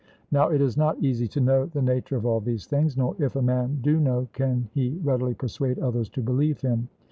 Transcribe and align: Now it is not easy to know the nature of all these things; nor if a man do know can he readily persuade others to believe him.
Now 0.31 0.49
it 0.49 0.61
is 0.61 0.77
not 0.77 0.97
easy 1.03 1.27
to 1.27 1.39
know 1.39 1.67
the 1.67 1.79
nature 1.83 2.15
of 2.15 2.25
all 2.25 2.39
these 2.39 2.65
things; 2.65 2.97
nor 2.97 3.15
if 3.19 3.35
a 3.35 3.41
man 3.43 3.77
do 3.83 3.99
know 3.99 4.29
can 4.33 4.67
he 4.73 4.99
readily 5.03 5.35
persuade 5.35 5.77
others 5.77 6.09
to 6.09 6.23
believe 6.23 6.61
him. 6.61 6.87